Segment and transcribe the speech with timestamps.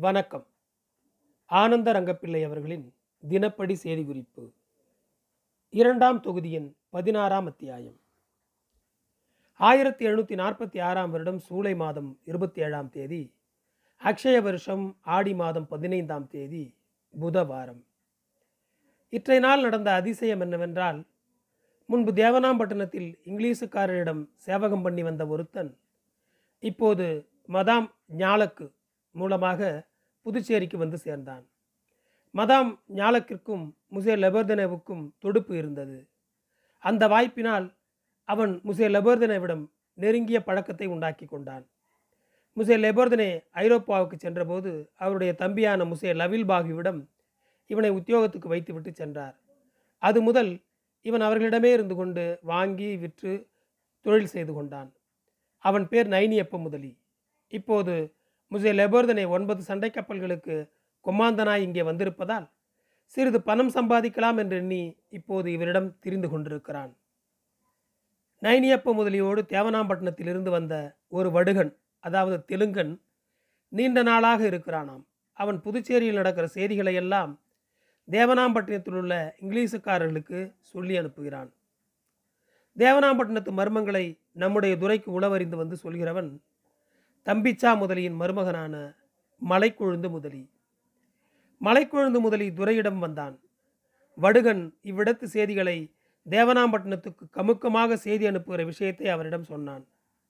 [0.00, 0.46] வணக்கம்.
[1.46, 2.92] ஆனந்த ரங்கப்பிள்ளை அவர்களின்
[3.28, 4.52] தினப்படி செய்தி குறிப்பு.
[5.70, 7.96] இரண்டாம் தொகுதியின் பதினாறாம் அத்தியாயம்.
[9.56, 13.34] ஆயிரத்தி எழுநூற்றி நாற்பத்தி ஆறாம் வருடம் சூலை மாதம் இருபத்தி ஏழாம் தேதி
[14.02, 16.74] அக்ஷய வருஷம் ஆடி மாதம் பதினைந்தாம் தேதி
[17.20, 17.82] புதவாரம்.
[19.08, 21.06] இற்றைய நாள் நடந்த அதிசயம் என்னவென்றால்
[21.86, 25.78] முன்பு தேவனாம்பட்டினத்தில் இங்கிலீஷுக்காரரிடம் சேவகம் பண்ணி வந்த ஒருத்தன்
[26.58, 28.72] இப்போது மதாம் ஞாலக்கு
[29.12, 29.88] மூலமாக
[30.22, 31.44] புதுச்சேரிக்கு வந்து சேர்ந்தான்.
[32.34, 36.08] மதாம் ஞாலக்கிற்கும் முசே லெபர்தனேவுக்கும் தொடுப்பு இருந்தது.
[36.78, 37.76] அந்த வாய்ப்பினால்
[38.24, 41.64] அவன் முசே லெபர்தனேவிடம் நெருங்கிய பழக்கத்தை உண்டாக்கி கொண்டான்.
[42.56, 47.06] முசே லெபர்தனே ஐரோப்பாவுக்கு சென்றபோது அவருடைய தம்பியான முசே லவில் பாகுவிடம்
[47.66, 49.36] இவனை உத்தியோகத்துக்கு வைத்துவிட்டு சென்றார்.
[49.98, 50.60] அது முதல்
[51.02, 53.48] இவன் அவர்களிடமே இருந்து கொண்டு வாங்கி விற்று
[54.00, 54.92] தொழில் செய்து கொண்டான்.
[55.58, 56.98] அவன் பேர் நைனியப்ப முதலி.
[57.48, 58.14] இப்போது
[58.52, 60.54] முசே லெபோர்தனை ஒன்பது சண்டை கப்பல்களுக்கு
[61.06, 62.46] கொமாந்தனாய் இங்கே வந்திருப்பதால்
[63.14, 66.90] சிறிது பணம் சம்பாதிக்கலாம் என்று எண்ணி இப்போது இவரிடம் திரிந்து கொண்டிருக்கிறான்.
[68.42, 70.74] நைனியப்ப முதலியோடு தேவனாம்பட்டினத்திலிருந்து வந்த
[71.08, 71.72] ஒரு வடுகன்
[72.04, 72.92] அதாவது தெலுங்கன்
[73.72, 75.02] நீண்ட நாளாக இருக்கிறானாம்.
[75.38, 77.32] அவன் புதுச்சேரியில் நடக்கிற செய்திகளை எல்லாம்
[78.08, 80.38] தேவனாம்பட்டினத்தில் உள்ள இங்கிலீஷுக்காரர்களுக்கு
[80.72, 81.50] சொல்லி அனுப்புகிறான்.
[82.76, 86.30] தேவனாம்பட்டினத்து மர்மங்களை நம்முடைய துறைக்கு உளவறிந்து வந்து சொல்கிறவன்
[87.26, 88.96] தம்பிச்சா முதலியின் மருமகனான
[89.42, 90.50] மலைக்குழுந்து முதலி.
[91.60, 93.38] மலைக்குழுந்து முதலி துரையிடம் வந்தான்.
[94.18, 95.94] வடுகன் இவ்விடத்து செய்திகளை
[96.26, 99.84] தேவனாம்பட்டினத்துக்கு கமுக்கமாக செய்தி அனுப்புகிற விஷயத்தை அவரிடம் சொன்னான்.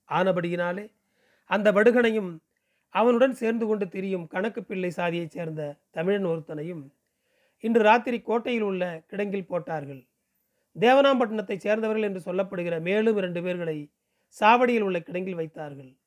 [0.08, 0.91] ஆனபடியினாலே
[1.44, 2.41] அந்த வடுகனையும்
[2.88, 6.91] அவனுடன் சேர்ந்து கொண்டு திரியும் கணக்கு பிள்ளை சாதியைச் சேர்ந்த தமிழன் ஒருத்தனையும்
[7.60, 10.06] இன்று ராத்திரி கோட்டையில் உள்ள கிடங்கில் போட்டார்கள்.
[10.77, 13.91] தேவனாம்பட்டினத்தைச் சேர்ந்தவர்கள் என்று சொல்லப்படுகிற மேலும் இரண்டு பேர்களை
[14.41, 15.99] சாவடியில் உள்ள கிடங்கில் வைத்தார்கள்.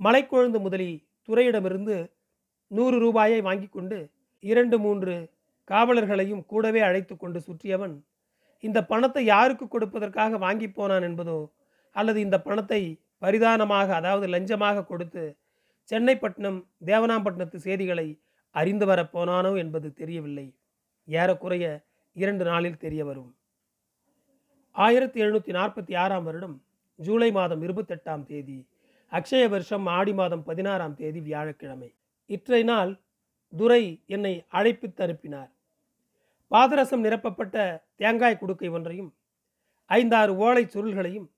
[0.00, 2.10] மலைக்கொழுந்து முதலி துறையிடமிருந்து
[2.70, 4.10] நூறு ரூபாயை வாங்கி கொண்டு
[4.40, 5.28] இரண்டு மூன்று
[5.70, 8.04] காவலர்களையும் கூடவே அழைத்து கொண்டு சுற்றியவன்
[8.60, 11.50] இந்த பணத்தை யாருக்கு கொடுப்பதற்காக வாங்கி போனான் என்பதோ
[11.96, 15.36] அல்லது இந்த பணத்தை பரிதானமாக அதாவது லஞ்சமாக கொடுத்து
[15.90, 18.20] சென்னைப்பட்டினம் தேவனாம்பட்டினத்து செய்திகளை
[18.50, 20.54] அறிந்து வரப் போனானோ என்பது தெரியவில்லை.
[21.08, 23.36] ஏறக்குறைய இரண்டு நாளில் தெரிய வரும்
[24.76, 26.56] ஆயிரத்தி எழுநூற்றி நாற்பத்தி ஆறாம் வருடம்
[26.98, 28.68] ஜூலை மாதம் இருபத்தெட்டாம் தேதி
[29.12, 31.94] அக்ஷய வருஷம் ஆடி மாதம் பதினாறாம் தேதி வியாழக்கிழமை.
[32.26, 32.90] இற்றை நாள்
[33.52, 35.50] துரை என்னை அழைப்பு தருப்பினார்.
[36.50, 37.56] பாதரசம் நிரப்பப்பட்ட
[37.96, 39.10] தேங்காய் குடுக்கை ஒன்றையும்
[39.90, 41.28] ஐந்தாறு ஓலை சுருள்களையும்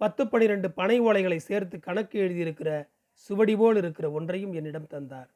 [0.00, 2.70] பத்து பனிரெண்டு பனை ஓலைகளை சேர்த்து கணக்கு எழுதியிருக்கிற
[3.12, 5.30] சுவடி போல் இருக்கிற ஒன்றையும் என்னிடம் தந்தார்.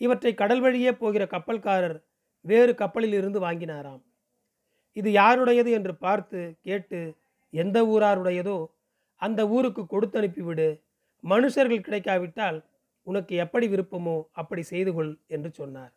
[0.00, 1.98] இவற்றை கடல் வழியே போகிற கப்பல்காரர்
[2.40, 4.02] வேறு கப்பலில் இருந்து வாங்கினாராம்.
[4.92, 7.00] இது யாருடையது என்று பார்த்து கேட்டு
[7.50, 8.58] எந்த ஊராருடையதோ
[9.14, 10.82] அந்த ஊருக்கு கொடுத்து அனுப்பிவிடு
[11.24, 12.64] மனுஷர்கள் கிடைக்காவிட்டால்
[13.02, 15.92] உனக்கு எப்படி விருப்பமோ அப்படி செய்து கொள் என்று சொன்னார்.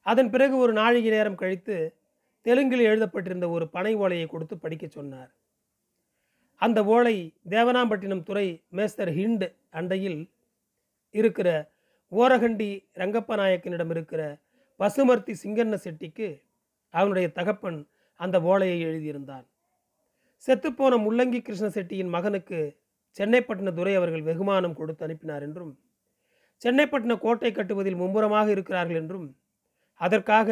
[0.00, 1.96] அதன் பிறகு ஒரு நாழிகை நேரம் கழித்து
[2.42, 5.34] தெலுங்கில் எழுதப்பட்டிருந்த ஒரு பனை ஓலையை கொடுத்து படிக்கச் சொன்னார்.
[6.56, 10.30] அந்த ஓலை தேவனாம்பட்டினம் துறை மேஸ்தர் ஹிண்ட் அண்டையில்
[11.10, 11.48] இருக்கிற
[12.12, 14.38] ஓரகண்டி ரங்கப்ப நாயக்கனிடம் இருக்கிற
[14.80, 16.42] பசுமர்த்தி சிங்கண்ண செட்டிக்கு
[16.90, 19.46] அவனுடைய தகப்பன் அந்த ஓலையை எழுதியிருந்தான்.
[20.48, 22.60] செத்துப்போன முள்ளங்கி கிருஷ்ண செட்டியின் மகனுக்கு
[23.16, 25.72] சென்னைப்பட்டின துரை அவர்கள் வெகுமானம் கொடுத்து அனுப்பினார் என்றும்
[26.62, 29.28] சென்னைப்பட்டின கோட்டை கட்டுவதில் மும்முரமாக இருக்கிறார்கள் என்றும்
[30.00, 30.48] அதற்காக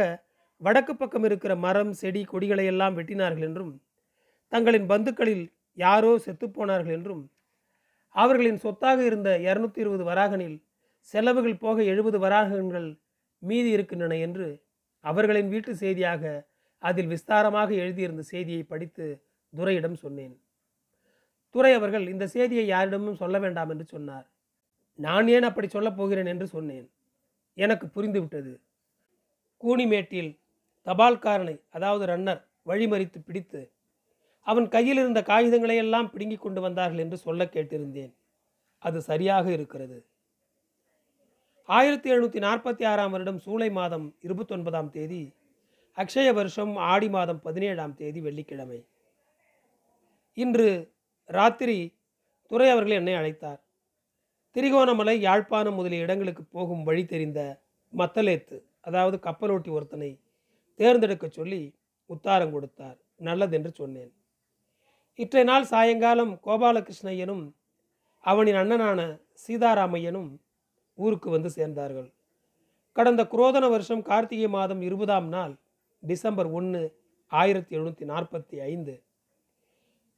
[0.61, 3.73] வடக்கு பக்கம் இருக்கிற மரம் செடி கொடிகளை எல்லாம் வெட்டினார்கள் என்றும்
[4.53, 5.45] தங்களின் பந்துக்களில்
[5.79, 7.23] யாரோ செத்துப்போனார்கள் என்றும்
[8.15, 10.57] அவர்களின் சொத்தாக இருந்த இருநூத்தி இருபது வராகனில்
[11.09, 12.89] செலவுகள் போக எழுபது வராகன்கள்
[13.43, 14.49] மீதி இருக்கின்றன என்று
[15.05, 16.23] அவர்களின் வீட்டு செய்தியாக
[16.83, 19.07] அதில் விஸ்தாரமாக எழுதியிருந்த செய்தியை படித்து
[19.57, 20.41] துரையிடம் சொன்னேன்.
[21.55, 24.27] துரை அவர்கள் இந்த செய்தியை யாரிடமும் சொல்ல வேண்டாம் என்று சொன்னார்.
[24.95, 26.91] நான் ஏன் அப்படி சொல்லப் போகிறேன் என்று சொன்னேன்.
[27.55, 28.53] எனக்கு புரிந்துவிட்டது.
[29.61, 30.39] கூனிமேட்டில்
[30.87, 33.73] தபால்காரனை அதாவது ரன்னர் வழிமறித்து பிடித்து
[34.41, 38.13] அவன் கையில் இருந்த காகிதங்களை எல்லாம் பிடுங்கி கொண்டு வந்தார்கள் என்று சொல்ல கேட்டிருந்தேன்.
[38.79, 40.07] அது சரியாக இருக்கிறது.
[41.65, 45.33] ஆயிரத்தி எழுநூற்றி நாற்பத்தி ஆறாம் வருடம் சூலை மாதம் இருபத்தொன்பதாம் தேதி
[45.97, 48.87] அக்ஷய வருஷம் ஆடி மாதம் பதினேழாம் தேதி வெள்ளிக்கிழமை.
[50.35, 50.95] இன்று
[51.25, 51.99] ராத்திரி
[52.47, 53.61] துறை அவர்கள் என்னை அழைத்தார்.
[54.57, 57.63] திரிகோணமலை யாழ்ப்பாணம் முதலிய இடங்களுக்கு போகும் வழி தெரிந்த
[57.93, 60.21] மத்தலேத்து அதாவது கப்பலோட்டி ஒருத்தனை
[60.75, 61.75] தேர்ந்தெடுக்க சொல்லி
[62.07, 62.99] உத்தாரம் கொடுத்தார்.
[63.17, 64.13] நல்லதென்று சொன்னேன்.
[65.15, 67.45] இற்றை நாள் சாயங்காலம் கோபாலகிருஷ்ணய்யனும்
[68.25, 69.01] அவனின் அண்ணனான
[69.47, 70.31] சீதாராமையனும்
[70.95, 72.13] ஊருக்கு வந்து சேர்ந்தார்கள்.
[72.93, 75.55] கடந்த குரோதன வருஷம் கார்த்திகை மாதம் இருபதாம் நாள்
[76.03, 76.83] டிசம்பர் ஒன்று
[77.27, 78.95] ஆயிரத்தி எழுநூற்றி நாற்பத்தி ஐந்து.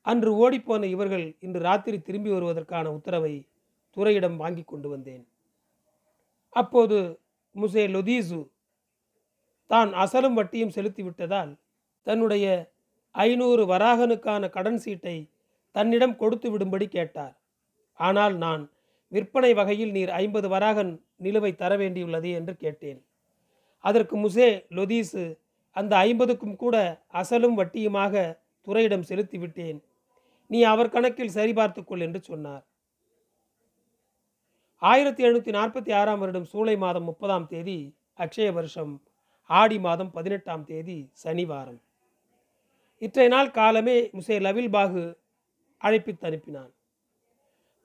[0.06, 3.34] அன்று ஓடிப்போன இவர்கள் இன்று ராத்திரி திரும்பி வருவதற்கான உத்தரவை
[3.96, 5.24] துறையிடம் வாங்கி கொண்டு வந்தேன்.
[6.60, 6.98] அப்போது
[7.56, 8.40] முசே லொதீசு
[9.70, 11.52] தான் அசலும் வட்டியும் செலுத்திவிட்டதால்
[12.06, 12.46] தன்னுடைய
[13.14, 15.16] ஐநூறு வராகனுக்கான கடன் சீட்டை
[15.74, 17.34] தன்னிடம் கொடுத்து விடும்படி கேட்டார்.
[18.00, 18.62] ஆனால் நான்
[19.12, 20.92] விற்பனை வகையில் நீர் ஐம்பது வராகன்
[21.24, 23.00] நிலுவை தர வேண்டியுள்ளது என்று கேட்டேன்.
[23.84, 24.48] அதற்கு முசே
[24.78, 25.22] லொதீசு
[25.76, 26.76] அந்த ஐம்பதுக்கும் கூட
[27.20, 28.14] அசலும் வட்டியுமாக
[28.66, 29.78] துறையிடம் செலுத்திவிட்டேன்
[30.52, 32.64] நீ அவர் கணக்கில் சரிபார்த்துக்கொள் என்று சொன்னார்.
[34.82, 37.78] ஆயிரத்தி எழுநூற்றி நாற்பத்தி ஆறாம் வருடம் சூலை மாதம் முப்பதாம் தேதி
[38.22, 38.92] அக்ஷய வருஷம்
[39.50, 41.80] ஆடி மாதம் பதினெட்டாம் தேதி சனிவாரம்
[43.02, 45.04] இற்றைய நாள் காலமே முசே லவில் பாகு
[45.80, 46.72] அழைப்பித்து அனுப்பினான்.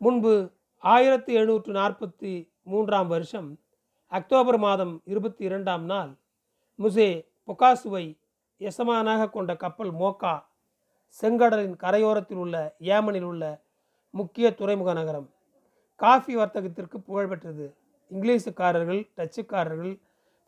[0.02, 0.34] முன்பு
[0.84, 3.50] ஆயிரத்தி எழுநூற்று நாற்பத்தி மூன்றாம் வருஷம்
[4.12, 6.12] அக்டோபர் மாதம் இருபத்தி இரண்டாம் நாள்
[6.80, 7.10] முசே
[7.48, 8.06] பொகாசுவை
[8.62, 10.36] எசமானாக கொண்ட கப்பல் மோக்கா
[11.21, 13.62] செங்கடலின் கரையோரத்தில் உள்ள ஏமனில் உள்ள
[14.09, 15.30] முக்கிய துறைமுக நகரம்.
[15.95, 17.75] காஃபி வர்த்தகத்திற்கு புகழ்பெற்றது
[18.12, 20.01] இங்கிலீஷுக்காரர்கள் டச்சுக்காரர்கள்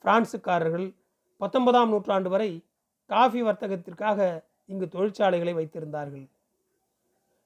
[0.03, 0.95] பிரான்சுக்காரர்கள்.
[1.37, 2.65] பத்தொன்பதாம் நூற்றாண்டு வரை
[3.05, 6.29] காஃபி வர்த்தகத்திற்காக இங்கு தொழிற்சாலைகளை வைத்திருந்தார்கள்.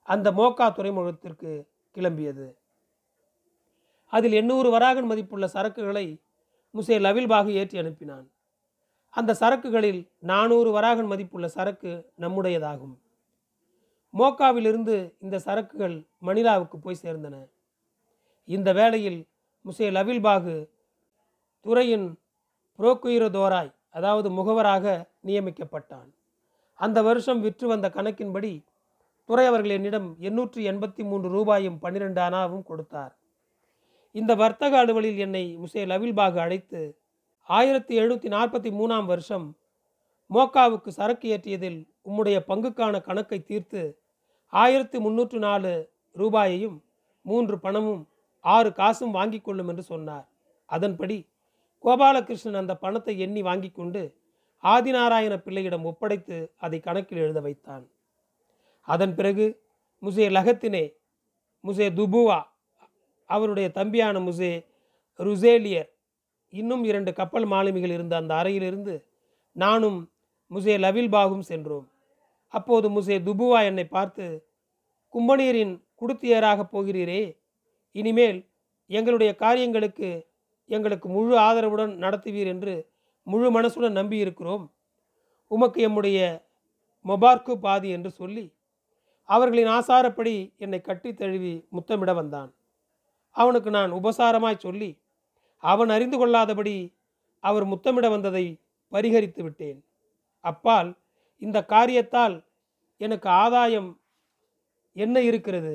[0.03, 1.51] அந்த மோக்கா துறைமுகத்திற்கு
[1.95, 2.55] கிளம்பியது.
[4.07, 6.05] அதில் எண்ணூறு வராகன் மதிப்புள்ள சரக்குகளை
[6.73, 8.27] முசே லவில்பாகு ஏற்றி அனுப்பினான்.
[9.15, 12.95] அந்த சரக்குகளில் நானூறு வராகன் மதிப்புள்ள சரக்கு நம்முடையதாகும்.
[14.13, 17.35] மோக்காவிலிருந்து இந்த சரக்குகள் மணிலாவுக்கு போய் சேர்ந்தன.
[18.47, 19.19] இந்த வேளையில்
[19.65, 20.55] முசே லவில்பாகு
[21.65, 22.07] துறையின்
[22.79, 24.85] புரோக்குயிரதோராய் அதாவது முகவராக
[25.25, 26.09] நியமிக்கப்பட்டான்.
[26.79, 28.53] அந்த வருஷம் விற்று வந்த கணக்கின்படி
[29.29, 33.13] துறை அவர்கள் என்னிடம் எண்ணூற்றி எண்பத்தி மூன்று ரூபாயும் பன்னிரெண்டு அனாவும் கொடுத்தார்.
[34.11, 36.81] இந்த வர்த்தக அலுவலில் என்னை முசே லவில்பாகு அழைத்து
[37.49, 39.57] ஆயிரத்தி எழுநூற்றி நாற்பத்தி மூணாம் வருஷம்
[40.29, 43.99] மோக்காவுக்கு சரக்கு ஏற்றியதில் உம்முடைய பங்குக்கான கணக்கை தீர்த்து
[44.49, 46.83] ஆயிரத்தி முன்னூற்று நாலு ரூபாயையும்
[47.21, 48.09] மூன்று பணமும்
[48.39, 50.27] ஆறு காசும் வாங்கி கொள்ளும் என்று சொன்னார்.
[50.65, 51.27] அதன்படி
[51.83, 54.15] கோபாலகிருஷ்ணன் அந்த பணத்தை எண்ணி வாங்கி கொண்டு
[54.63, 57.89] ஆதிநாராயண பிள்ளையிடம் ஒப்படைத்து அதை கணக்கில் எழுத வைத்தான்.
[58.81, 59.45] அதன் பிறகு
[60.01, 60.85] முசே லகத்தினே
[61.63, 62.43] முசே துபுவா
[63.25, 64.65] அவருடைய தம்பியான முசே
[65.19, 65.89] ருசேலியர்
[66.53, 69.05] இன்னும் இரண்டு கப்பல் மாலுமிகள் இருந்த அந்த அறையிலிருந்து
[69.51, 70.11] நானும்
[70.51, 71.87] முசே லவில்பாகும் சென்றோம்.
[72.47, 74.25] அப்போது முசே துபுவா என்னை பார்த்து
[75.13, 77.21] கும்பனீரின் குடுத்தியராக போகிறீரே.
[77.91, 78.39] இனிமேல்
[78.85, 80.09] எங்களுடைய காரியங்களுக்கு
[80.65, 82.73] எங்களுக்கு முழு ஆதரவுடன் நடத்துவீர் என்று
[83.23, 84.65] முழு மனசுடன் நம்பியிருக்கிறோம்.
[85.47, 86.19] உமக்கு எம்முடைய
[87.05, 88.45] மொபார்க்கு பாதி என்று சொல்லி
[89.29, 92.49] அவர்களின் ஆசாரப்படி என்னை கட்டி தழுவி முத்தமிட வந்தான்.
[93.31, 94.89] அவனுக்கு நான் உபசாரமாய் சொல்லி
[95.63, 96.75] அவன் அறிந்து கொள்ளாதபடி
[97.43, 98.45] அவர் முத்தமிட வந்ததை
[98.91, 99.79] பரிகரித்து விட்டேன்.
[100.43, 100.89] அப்பால்
[101.41, 102.35] இந்த காரியத்தால்
[103.01, 103.89] எனக்கு ஆதாயம்
[104.95, 105.73] என்ன இருக்கிறது?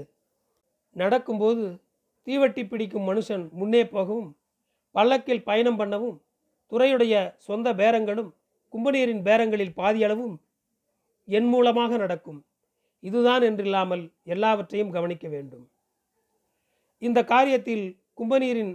[0.97, 1.65] நடக்கும்போது
[2.27, 4.31] தீவட்டி பிடிக்கும் மனுஷன் முன்னே போகவும்
[4.95, 6.17] பல்லக்கில் பயணம் பண்ணவும்
[6.73, 8.31] துறையுடைய சொந்த பேரங்களும்
[8.73, 10.35] கும்பநீரின் பேரங்களில் பாதியளவும்
[11.29, 12.41] என் மூலமாக நடக்கும்.
[13.03, 15.65] இதுதான் என்றில்லாமல் எல்லாவற்றையும் கவனிக்க வேண்டும்.
[17.03, 17.85] இந்த காரியத்தில்
[18.15, 18.73] கும்பநீரின்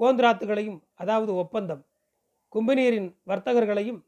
[0.00, 1.82] கோந்திராத்துகளையும் அதாவது ஒப்பந்தம்
[2.48, 4.00] கும்பநீரின் வர்த்தகர்களையும்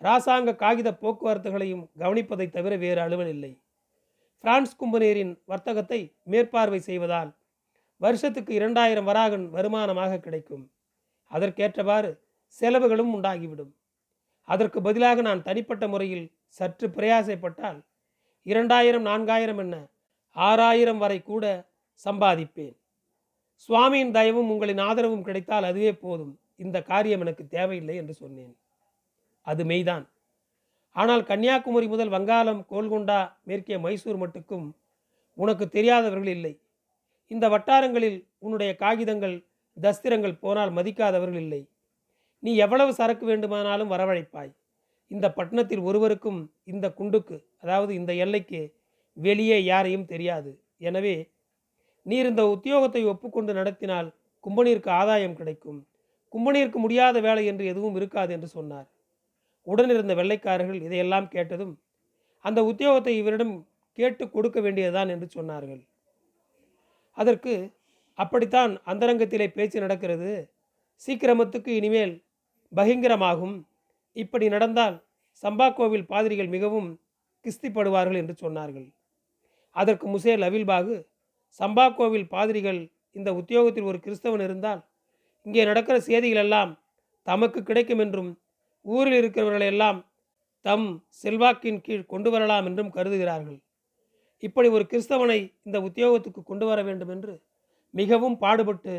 [0.00, 3.52] இராசாங்க காகித போக்குவரத்துகளையும் கவனிப்பதை தவிர வேறு அலுவல் இல்லை
[4.40, 7.38] பிரான்ஸ் கும்பநீரின் வர்த்தகத்தை மேற்பார்வை செய்வதால்
[8.00, 10.70] வருஷத்துக்கு இரண்டாயிரம் வராகன் வருமானமாக கிடைக்கும்.
[11.30, 12.10] அதற்கேற்றவாறு
[12.48, 13.72] செலவுகளும் உண்டாகிவிடும்.
[14.44, 17.80] அதற்கு பதிலாக நான் தனிப்பட்ட முறையில் சற்று பிரயாசைப்பட்டால்
[18.42, 19.76] இரண்டாயிரம் நான்காயிரம் என்ன
[20.36, 21.44] ஆறாயிரம் வரை கூட
[22.04, 22.79] சம்பாதிப்பேன்.
[23.64, 26.32] சுவாமியின் தயவும் உங்களின் ஆதரவும் கிடைத்தால் அதுவே போதும்.
[26.64, 28.54] இந்த காரியம் எனக்கு தேவையில்லை என்று சொன்னேன்.
[29.46, 30.04] அது மெய்தான்.
[30.96, 34.66] ஆனால் கன்னியாகுமரி முதல் வங்காளம் கோல்கொண்டா மேற்கே மைசூர் மட்டுக்கும்
[35.38, 36.52] உனக்கு தெரியாதவர்கள் இல்லை.
[37.30, 39.36] இந்த வட்டாரங்களில் உன்னுடைய காகிதங்கள்
[39.76, 41.62] தஸ்திரங்கள் போனால் மதிக்காதவர்கள் இல்லை.
[42.42, 44.52] நீ எவ்வளவு சரக்கு வேண்டுமானாலும் வரவழைப்பாய்.
[45.10, 46.40] இந்த பட்டணத்தில் ஒருவருக்கும்
[46.72, 48.60] இந்த குண்டுக்கு அதாவது இந்த எல்லைக்கு
[49.16, 50.50] வெளியே யாரையும் தெரியாது.
[50.88, 51.14] எனவே
[52.06, 54.08] நீர் இந்த உத்தியோகத்தை ஒப்புக்கொண்டு நடத்தினால்
[54.44, 55.80] கும்பனீருக்கு ஆதாயம் கிடைக்கும்.
[56.32, 58.88] கும்பனீருக்கு முடியாத வேலை என்று எதுவும் இருக்காது என்று சொன்னார்.
[59.66, 61.74] உடனிருந்த வெள்ளைக்காரர்கள் இதையெல்லாம் கேட்டதும்
[62.44, 63.54] அந்த உத்தியோகத்தை இவரிடம்
[63.98, 65.82] கேட்டு கொடுக்க வேண்டியதுதான் என்று சொன்னார்கள்.
[67.18, 67.54] அதற்கு
[68.18, 70.30] அப்படித்தான் அந்தரங்கத்திலே பேச்சு நடக்கிறது.
[71.02, 72.14] சீக்கிரமத்துக்கு இனிமேல்
[72.72, 73.56] பகிங்கரமாகும்.
[74.16, 74.96] இப்படி நடந்தால்
[75.42, 76.88] சம்பா கோவில் பாதிரிகள் மிகவும்
[77.44, 78.88] கிஸ்திப்படுவார்கள் என்று சொன்னார்கள்.
[79.76, 80.94] அதற்கு முசேல் அவில்பாகு
[81.58, 82.80] சம்பா கோவில் பாதிரிகள்
[83.16, 84.80] இந்த உத்தியோகத்தில் ஒரு கிறிஸ்தவன் இருந்தால்
[85.46, 86.72] இங்கே நடக்கிற செய்திகளெல்லாம்
[87.26, 88.30] தமக்கு கிடைக்கும் என்றும்
[88.84, 89.98] ஊரில் இருக்கிறவர்களையெல்லாம்
[90.64, 90.86] தம்
[91.22, 93.58] செல்வாக்கின் கீழ் கொண்டு வரலாம் என்றும் கருதுகிறார்கள்.
[94.42, 97.34] இப்படி ஒரு கிறிஸ்தவனை இந்த உத்தியோகத்துக்கு கொண்டு வர வேண்டும் என்று
[97.94, 98.94] மிகவும் பாடுபட்டு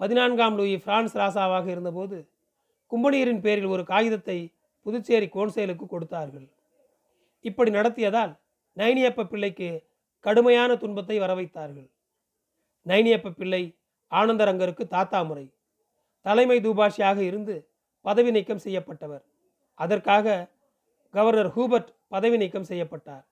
[0.00, 2.18] பதினான்காம் லூயி பிரான்ஸ் ராசாவாக இருந்தபோது
[2.92, 4.38] கும்பனீரின் பேரில் ஒரு காகிதத்தை
[4.86, 6.46] புதுச்சேரி கோன்சேலுக்கு கொடுத்தார்கள்.
[7.44, 8.32] இப்படி நடத்தியதால்
[8.76, 9.68] நைனியப்ப பிள்ளைக்கு
[10.26, 11.88] கடுமையான துன்பத்தை வரவைத்தார்கள்.
[12.86, 13.62] நைனியப்ப பிள்ளை
[14.12, 15.54] ஆனந்தரங்கருக்கு தாத்தா முறை.
[16.20, 17.54] தலைமை தூபாஷியாக இருந்து
[18.00, 19.24] பதவி நீக்கம் செய்யப்பட்டவர்.
[19.74, 20.50] அதற்காக
[21.10, 23.24] கவர்னர் ஹூபர்ட் பதவி நீக்கம் செய்யப்பட்டார்.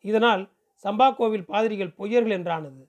[0.00, 0.42] இதனால்
[0.84, 2.82] சம்பா கோவில் பாதிரிகள் பொய்யர்கள் என்றானது.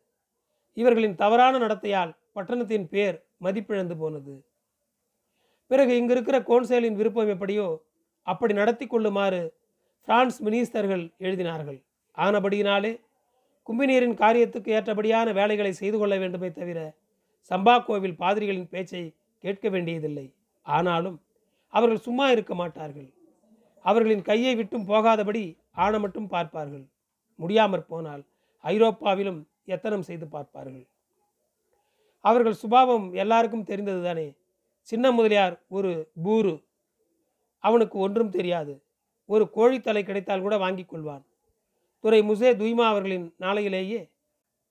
[0.73, 4.33] இவர்களின் தவறான நடத்தையால் பட்டணத்தின் பேர் மதிப்பிழந்து போனது.
[5.67, 7.67] பிறகு இங்கு இருக்கிற கோன்சேலின் விருப்பம் எப்படியோ
[8.21, 9.41] அப்படி நடத்தி கொள்ளுமாறு
[10.07, 11.79] பிரான்ஸ் மினிஸ்டர்கள் எழுதினார்கள்.
[12.17, 12.91] ஆனபடியினாலே
[13.67, 16.79] கும்பினீரின் காரியத்துக்கு ஏற்றபடியான வேலைகளை செய்து கொள்ள வேண்டுமே தவிர
[17.51, 20.33] சம்பா கோவில் பாதிரிகளின் பேச்சை கேட்க வேண்டியதில்லை.
[20.61, 21.21] ஆனாலும்
[21.67, 23.13] அவர்கள் சும்மா இருக்க மாட்டார்கள்.
[23.81, 26.85] அவர்களின் கையை விட்டும் போகாதபடி ஆன மட்டும் பார்ப்பார்கள்.
[27.35, 28.23] முடியாமற் போனால்
[28.63, 30.85] ஐரோப்பாவிலும் எத்தனம் செய்து பார்ப்பார்கள்.
[32.19, 34.33] அவர்கள் சுபாவம் எல்லாருக்கும் தெரிந்தது தானே.
[34.81, 36.63] சின்ன முதலியார் ஒரு பூரு.
[37.59, 38.83] அவனுக்கு ஒன்றும் தெரியாது.
[39.25, 41.23] ஒரு கோழித்தலை கிடைத்தால் கூட வாங்கிக் கொள்வான்.
[41.99, 44.09] துறை முசே துய்மா அவர்களின் நாளையிலேயே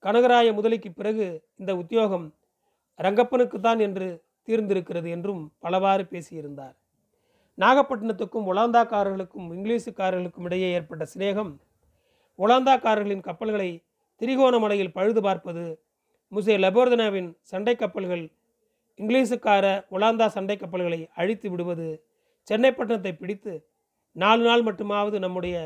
[0.05, 2.27] கனகராய முதலிக்கு பிறகு இந்த உத்தியோகம்
[2.99, 6.75] ரங்கப்பனுக்குத்தான் என்று தீர்ந்திருக்கிறது என்றும் பலவாறு பேசியிருந்தார்.
[7.59, 11.53] நாகப்பட்டினத்துக்கும் ஒலாந்தாக்காரர்களுக்கும் இங்கிலீஷுக்காரர்களுக்கும் இடையே ஏற்பட்ட சிநேகம்
[12.39, 13.85] ஒலாந்தாக்காரர்களின் கப்பல்களை
[14.21, 15.65] திரிகோணமலையில் பழுது பார்ப்பது
[16.33, 18.25] முசே லெபோர்தனாவின் சண்டை கப்பல்கள்
[18.99, 21.89] இங்கிலீஷுக்கார ஒலாந்தா சண்டை கப்பல்களை அழித்து விடுவது
[22.43, 23.67] சென்னை பட்டணத்தை பிடித்து
[24.13, 25.57] நாலு நாள் மட்டுமாவது நம்முடைய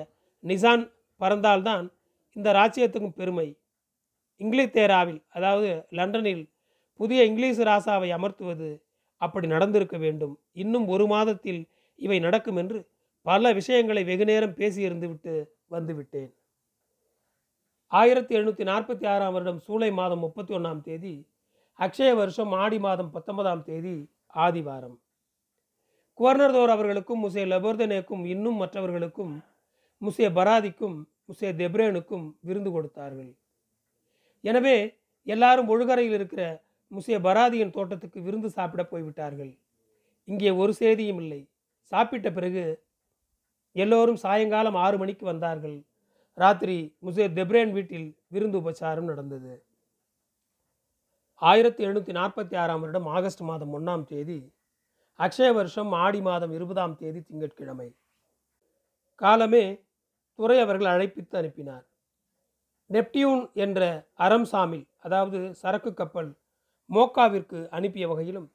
[0.44, 0.84] நிசான்
[1.20, 1.92] பறந்தால்தான்
[2.32, 3.58] இந்த ராச்சியத்துக்கும் பெருமை.
[4.38, 6.50] இங்கிலித்தேராவில் அதாவது லண்டனில்
[6.96, 8.82] புதிய இங்கிலீஷ் ராசாவை அமர்த்துவது
[9.16, 10.40] அப்படி நடந்திருக்க வேண்டும்.
[10.52, 12.88] இன்னும் ஒரு மாதத்தில் இவை நடக்கும் என்று
[13.22, 16.30] பல விஷயங்களை வெகுநேரம் பேசியிருந்து விட்டு வந்துவிட்டேன்.
[17.86, 21.26] ஆயிரத்தி எழுநூற்றி நாற்பத்தி ஆறாம் வருடம் சூலை மாதம் முப்பத்தி ஒன்றாம் தேதி
[21.78, 25.00] அக்ஷய வருஷம் ஆடி மாதம் பத்தொன்பதாம் தேதி ஆதிவாரம்.
[26.18, 29.44] குவர்னர்தோர் அவர்களுக்கும் முசே லபோர்தனேக்கும் இன்னும் மற்றவர்களுக்கும்
[30.02, 33.30] முசே பராதிக்கும் முசே தெப்ரேனுக்கும் விருந்து கொடுத்தார்கள்.
[34.44, 34.76] எனவே
[35.26, 36.42] எல்லாரும் ஒழுகரையில் இருக்கிற
[36.90, 39.52] முசே பராதியின் தோட்டத்துக்கு விருந்து சாப்பிட போய்விட்டார்கள்.
[40.28, 41.40] இங்கே ஒரு செய்தியும் இல்லை.
[41.92, 42.64] சாப்பிட்ட பிறகு
[43.76, 45.76] எல்லோரும் சாயங்காலம் ஆறு மணிக்கு வந்தார்கள்.
[46.42, 49.52] ராத்திரி முசே தெப்ரேன் வீட்டில் விருந்து உபச்சாரம் நடந்தது.
[51.42, 54.40] ஆயிரத்தி எழுநூற்றி நாற்பத்தி ஆறாம் வருடம் ஆகஸ்ட் மாதம் ஒன்றாம் தேதி
[55.24, 57.88] அக்ஷய வருஷம் ஆடி மாதம் இருபதாம் தேதி திங்கட்கிழமை.
[59.22, 59.64] காலமே
[60.40, 61.84] துறை அவர்கள் அழைப்பித்து அனுப்பினார்.
[62.90, 63.80] நெப்டியூன் என்ற
[64.18, 66.30] அரம் சாமில் அதாவது சரக்கு கப்பல்
[66.90, 68.48] மோக்காவிற்கு அனுப்பிய வகையிலும்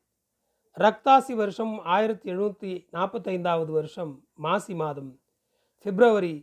[0.78, 5.12] ரக்தாசி வருஷம் ஆயிரத்தி எழுநூற்றி நாற்பத்தைந்தாவது வருஷம் மாசி மாதம்
[5.86, 6.36] பிப்ரவரி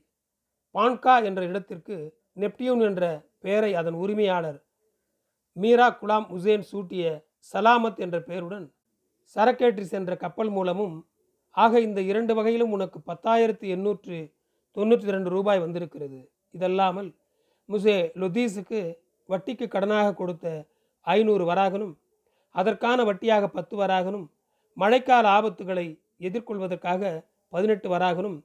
[0.75, 1.97] பான்கா என்ற இடத்திற்கு
[2.37, 3.03] நெப்டியூன் என்ற
[3.39, 4.59] பெயரை அதன் உரிமையாளர்
[5.57, 7.05] மீரா குலாம் உசேன் சூட்டிய
[7.55, 8.67] சலாமத் என்ற பெயருடன்
[9.37, 10.97] சரக்கேற்றி சென்ற கப்பல் மூலமும்
[11.55, 14.19] ஆக இந்த இரண்டு வகையிலும் உனக்கு பத்தாயிரத்து எண்ணூற்று
[14.77, 16.21] தொண்ணூற்றி ரெண்டு ரூபாய் வந்திருக்கிறது.
[16.57, 17.11] இதல்லாமல்
[17.69, 18.81] முசே லொதீஸுக்கு
[19.29, 20.47] வட்டிக்கு கடனாக கொடுத்த
[21.07, 21.93] ஐநூறு வராகனும்
[22.55, 24.27] அதற்கான வட்டியாக பத்து வராகனும்
[24.77, 25.87] மழைக்கால ஆபத்துகளை
[26.29, 27.13] எதிர்கொள்வதற்காக
[27.53, 28.39] பதினெட்டு வராகனும்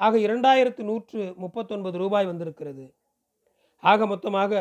[0.00, 2.84] ஆக இரண்டாயிரத்து நூற்று முப்பத்தொன்பது ரூபாய் வந்திருக்கிறது.
[3.82, 4.52] ஆக மொத்தமாக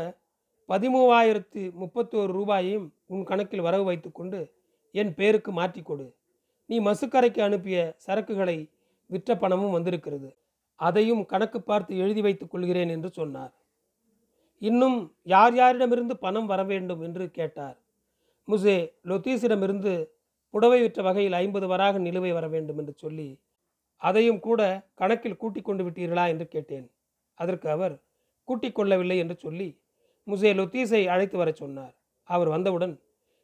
[0.70, 4.40] பதிமூவாயிரத்து முப்பத்தோரு ரூபாயையும் உன் கணக்கில் வரவு வைத்துக்கொண்டு
[4.96, 6.06] என் பேருக்கு மாற்றிக்கொடு
[6.70, 8.58] நீ மசுக்கரைக்கு அனுப்பிய சரக்குகளை
[9.10, 10.30] விற்ற பணமும் வந்திருக்கிறது.
[10.76, 13.54] அதையும் கணக்கு பார்த்து எழுதி வைத்துக் கொள்கிறேன் என்று சொன்னார்.
[14.62, 17.78] இன்னும் யார் யாரிடமிருந்து பணம் வர வேண்டும் என்று கேட்டார்.
[18.48, 19.94] முசே லொத்தீஸிடமிருந்து
[20.50, 23.40] புடவை விற்ற வகையில் ஐம்பது வராக நிலுவை வர வேண்டும் என்று சொல்லி
[24.02, 24.62] அதையும் கூட
[24.96, 26.88] கணக்கில் கூட்டிக் கொண்டு விட்டீர்களா என்று கேட்டேன்.
[27.34, 27.96] அதற்கு அவர்
[28.44, 29.70] கூட்டிக் கொள்ளவில்லை என்று சொல்லி
[30.28, 31.94] முசே லொத்தீஸை அழைத்து வரச் சொன்னார்.
[32.24, 33.00] அவர் வந்தவுடன்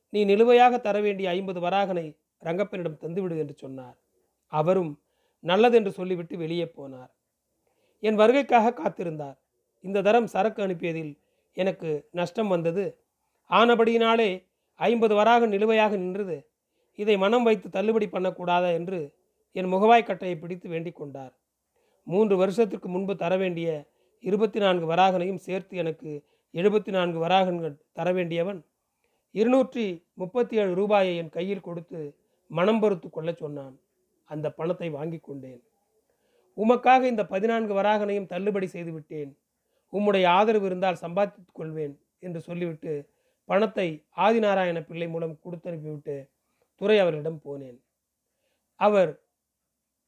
[0.09, 2.05] நீ நிலுவையாக தர வேண்டிய ஐம்பது வராகனை
[2.43, 3.97] ரங்கப்பனிடம் தந்துவிடு என்று சொன்னார்.
[4.47, 5.01] அவரும்
[5.39, 7.11] நல்லதென்று சொல்லிவிட்டு வெளியே போனார்.
[8.03, 9.37] என் வருகைக்காக காத்திருந்தார்.
[9.79, 11.13] இந்த தரம் சரக்கு அனுப்பியதில்
[11.57, 12.85] எனக்கு நஷ்டம் வந்தது.
[13.49, 14.29] ஆனபடியினாலே
[14.79, 16.37] ஐம்பது வராக நிலுவையாக நின்றது.
[16.99, 18.99] இதை மனம் வைத்து தள்ளுபடி பண்ணக்கூடாதா என்று
[19.51, 21.33] என் முகவாய் கட்டையை பிடித்து வேண்டிக் கொண்டார்.
[22.07, 23.69] மூன்று வருஷத்திற்கு முன்பு தர வேண்டிய
[24.19, 26.11] இருபத்தி நான்கு வராகனையும் சேர்த்து எனக்கு
[26.53, 28.59] எழுபத்தி நான்கு வராகன்கள் தர வேண்டியவன்
[29.35, 31.99] இருநூற்றி முப்பத்தி ஏழு ரூபாயை என் கையில் கொடுத்து
[32.51, 33.75] மனம் பொறுத்து கொள்ளச் சொன்னான்.
[34.29, 35.61] அந்த பணத்தை வாங்கி கொண்டேன்.
[36.57, 39.37] உமக்காக இந்த பதினான்கு வராகனையும் தள்ளுபடி செய்து விட்டேன்.
[39.91, 43.09] உம்முடைய ஆதரவு இருந்தால் சம்பாதித்துக் கொள்வேன் என்று சொல்லிவிட்டு
[43.45, 46.29] பணத்தை ஆதிநாராயண பிள்ளை மூலம் கொடுத்து அனுப்பிவிட்டு
[46.75, 47.81] துறை அவர்களிடம் போனேன்.
[48.75, 49.21] அவர்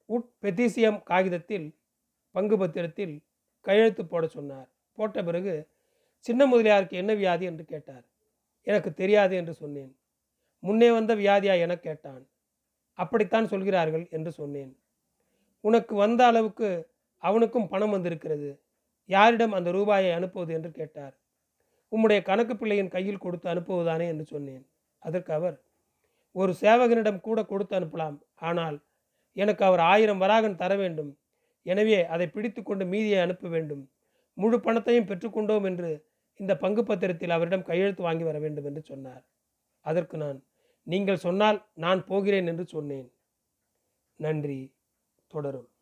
[0.10, 1.78] உட் பெத்திசியம் காகிதத்தில்
[2.32, 3.24] பங்கு பத்திரத்தில்
[3.62, 4.70] கையெழுத்து போட சொன்னார்.
[4.94, 5.68] போட்ட பிறகு
[6.18, 7.46] சின்ன முதலியாருக்கு என்ன வியாதி?
[7.46, 8.06] என்று கேட்டார்.
[8.62, 9.98] எனக்கு தெரியாது என்று சொன்னேன்.
[10.60, 11.60] முன்னே வந்த வியாதியா?
[11.60, 12.28] என கேட்டான்.
[12.94, 14.83] அப்படித்தான் சொல்கிறார்கள் என்று சொன்னேன்.
[15.64, 16.70] உனக்கு வந்த அளவுக்கு
[17.24, 18.50] அவனுக்கும் பணம் வந்திருக்கிறது.
[19.06, 21.14] யாரிடம் அந்த ரூபாயை அனுப்புவது என்று கேட்டார்.
[21.92, 24.66] உம்முடைய கணக்கு பிள்ளையின் கையில் கொடுத்து அனுப்புவதானே என்று சொன்னேன்.
[25.00, 25.64] அதற்கு அவர்
[26.32, 28.18] ஒரு சேவகனிடம் கூட கொடுத்து அனுப்பலாம்.
[28.36, 28.78] ஆனால்
[29.34, 31.18] எனக்கு அவர் ஆயிரம் வராகன் தர வேண்டும்.
[31.64, 33.84] எனவே அதை பிடித்து கொண்டு மீதியை அனுப்ப வேண்டும்.
[34.34, 35.92] முழு பணத்தையும் பெற்றுக்கொண்டோம் என்று
[36.40, 39.24] இந்த பங்கு பத்திரத்தில் அவரிடம் கையெழுத்து வாங்கி வர வேண்டும் என்று சொன்னார்.
[39.86, 40.44] அதற்கு நான்
[40.88, 43.08] நீங்கள் சொன்னால் நான் போகிறேன் என்று சொன்னேன்.
[44.20, 44.73] நன்றி.
[45.34, 45.73] தொடரும்.